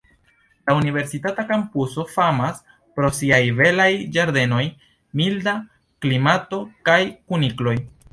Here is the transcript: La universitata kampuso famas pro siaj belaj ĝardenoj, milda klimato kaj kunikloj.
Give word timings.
La 0.67 0.75
universitata 0.75 1.43
kampuso 1.49 2.05
famas 2.13 2.63
pro 2.99 3.09
siaj 3.17 3.39
belaj 3.59 3.87
ĝardenoj, 4.15 4.63
milda 5.21 5.55
klimato 6.07 6.63
kaj 6.91 6.99
kunikloj. 7.13 7.77